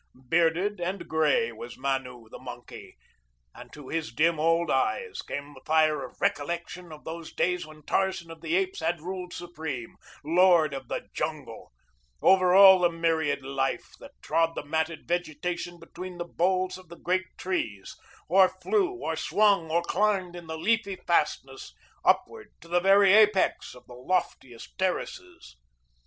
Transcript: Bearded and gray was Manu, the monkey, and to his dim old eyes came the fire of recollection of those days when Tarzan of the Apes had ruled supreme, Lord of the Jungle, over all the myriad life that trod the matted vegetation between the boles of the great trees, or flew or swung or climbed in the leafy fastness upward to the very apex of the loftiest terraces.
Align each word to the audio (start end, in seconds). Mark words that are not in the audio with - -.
Bearded 0.29 0.79
and 0.81 1.07
gray 1.07 1.51
was 1.51 1.77
Manu, 1.77 2.27
the 2.31 2.39
monkey, 2.39 2.97
and 3.53 3.71
to 3.71 3.87
his 3.89 4.11
dim 4.11 4.39
old 4.39 4.71
eyes 4.71 5.21
came 5.21 5.53
the 5.53 5.61
fire 5.63 6.03
of 6.03 6.19
recollection 6.19 6.91
of 6.91 7.03
those 7.03 7.31
days 7.31 7.67
when 7.67 7.83
Tarzan 7.83 8.31
of 8.31 8.41
the 8.41 8.55
Apes 8.55 8.79
had 8.79 8.99
ruled 8.99 9.31
supreme, 9.31 9.97
Lord 10.23 10.73
of 10.73 10.87
the 10.87 11.07
Jungle, 11.13 11.71
over 12.19 12.51
all 12.51 12.79
the 12.79 12.89
myriad 12.89 13.43
life 13.45 13.91
that 13.99 14.19
trod 14.23 14.55
the 14.55 14.65
matted 14.65 15.07
vegetation 15.07 15.77
between 15.79 16.17
the 16.17 16.25
boles 16.25 16.79
of 16.79 16.89
the 16.89 16.97
great 16.97 17.37
trees, 17.37 17.95
or 18.27 18.49
flew 18.49 18.89
or 18.93 19.15
swung 19.15 19.69
or 19.69 19.83
climbed 19.83 20.35
in 20.35 20.47
the 20.47 20.57
leafy 20.57 20.95
fastness 20.95 21.75
upward 22.03 22.51
to 22.61 22.67
the 22.67 22.79
very 22.79 23.13
apex 23.13 23.75
of 23.75 23.85
the 23.85 23.93
loftiest 23.93 24.75
terraces. 24.79 25.57